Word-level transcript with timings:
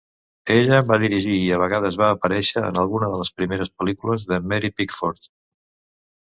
Ella 0.53 0.77
va 0.91 0.95
dirigir 1.01 1.35
i 1.41 1.51
a 1.57 1.59
vegades 1.63 1.99
va 2.03 2.07
aparèixer 2.13 2.63
en 2.71 2.79
alguna 2.85 3.11
de 3.13 3.21
les 3.25 3.31
primeres 3.41 3.71
pel·lícules 3.83 4.27
de 4.33 4.41
Mary 4.53 4.73
Pickford. 4.81 5.31